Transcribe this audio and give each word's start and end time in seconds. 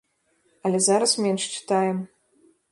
Але 0.69 0.79
зараз 0.87 1.13
менш 1.27 1.47
чытаем. 1.55 1.97